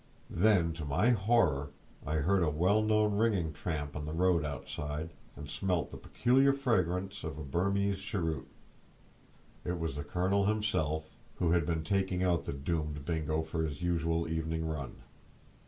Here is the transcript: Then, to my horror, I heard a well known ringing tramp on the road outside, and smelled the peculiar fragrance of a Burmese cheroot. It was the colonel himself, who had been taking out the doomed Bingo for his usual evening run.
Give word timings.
Then, 0.31 0.73
to 0.73 0.83
my 0.83 1.11
horror, 1.11 1.69
I 2.07 2.15
heard 2.15 2.41
a 2.41 2.49
well 2.49 2.81
known 2.81 3.17
ringing 3.17 3.53
tramp 3.53 3.95
on 3.95 4.07
the 4.07 4.13
road 4.13 4.43
outside, 4.43 5.11
and 5.35 5.47
smelled 5.47 5.91
the 5.91 5.97
peculiar 5.97 6.53
fragrance 6.53 7.23
of 7.23 7.37
a 7.37 7.43
Burmese 7.43 7.99
cheroot. 7.99 8.47
It 9.63 9.77
was 9.77 9.95
the 9.97 10.03
colonel 10.03 10.45
himself, 10.47 11.11
who 11.35 11.51
had 11.51 11.67
been 11.67 11.83
taking 11.83 12.23
out 12.23 12.45
the 12.45 12.53
doomed 12.53 13.05
Bingo 13.05 13.43
for 13.43 13.61
his 13.61 13.83
usual 13.83 14.27
evening 14.27 14.65
run. 14.65 15.03